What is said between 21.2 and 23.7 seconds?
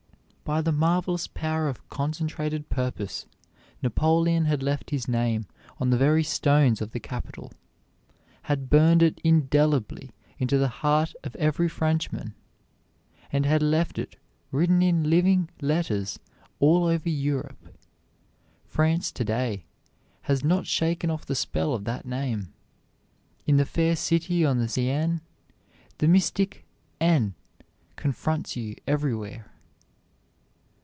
the spell of that name. In the